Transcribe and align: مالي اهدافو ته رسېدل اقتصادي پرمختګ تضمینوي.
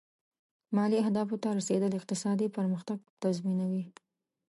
مالي 0.75 0.97
اهدافو 1.05 1.35
ته 1.43 1.47
رسېدل 1.59 1.91
اقتصادي 1.99 2.47
پرمختګ 2.57 2.97
تضمینوي. 3.21 3.83